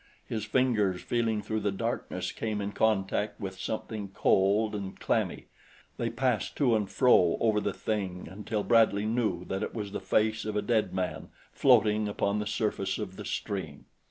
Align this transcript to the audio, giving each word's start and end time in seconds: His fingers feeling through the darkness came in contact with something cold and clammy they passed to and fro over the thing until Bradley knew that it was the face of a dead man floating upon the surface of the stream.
His 0.25 0.45
fingers 0.45 1.03
feeling 1.03 1.43
through 1.43 1.59
the 1.59 1.71
darkness 1.71 2.31
came 2.31 2.59
in 2.59 2.71
contact 2.71 3.39
with 3.39 3.59
something 3.59 4.07
cold 4.09 4.73
and 4.73 4.99
clammy 4.99 5.45
they 5.97 6.09
passed 6.09 6.55
to 6.57 6.75
and 6.75 6.89
fro 6.89 7.37
over 7.39 7.59
the 7.61 7.71
thing 7.71 8.27
until 8.27 8.63
Bradley 8.63 9.05
knew 9.05 9.45
that 9.45 9.61
it 9.61 9.75
was 9.75 9.91
the 9.91 9.99
face 10.01 10.43
of 10.43 10.55
a 10.55 10.61
dead 10.63 10.91
man 10.91 11.29
floating 11.53 12.07
upon 12.07 12.39
the 12.39 12.47
surface 12.47 12.97
of 12.97 13.15
the 13.15 13.25
stream. 13.25 13.85